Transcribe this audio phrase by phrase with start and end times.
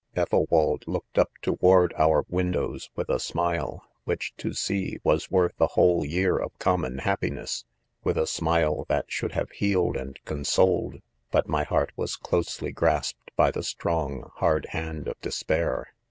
[0.15, 1.29] i Ethelwald looked up.
[1.43, 6.57] toward our windows with a smile, whichj to see, was worth a whole year of
[6.57, 7.65] common happiness!,
[8.03, 10.17] with a smile that should have^ healed and.
[10.25, 12.71] cons61ed,.but my heart was closely!
[12.71, 15.93] grasped by the strong hard hand of despair.